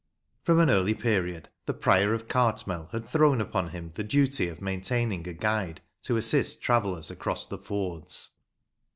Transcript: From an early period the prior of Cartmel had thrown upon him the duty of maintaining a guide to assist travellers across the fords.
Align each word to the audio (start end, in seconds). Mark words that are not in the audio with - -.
From 0.41 0.59
an 0.59 0.71
early 0.71 0.95
period 0.95 1.49
the 1.67 1.75
prior 1.75 2.11
of 2.15 2.27
Cartmel 2.27 2.89
had 2.91 3.05
thrown 3.05 3.39
upon 3.39 3.69
him 3.69 3.91
the 3.93 4.03
duty 4.03 4.47
of 4.47 4.59
maintaining 4.59 5.27
a 5.27 5.33
guide 5.33 5.79
to 6.01 6.17
assist 6.17 6.63
travellers 6.63 7.11
across 7.11 7.45
the 7.45 7.59
fords. 7.59 8.31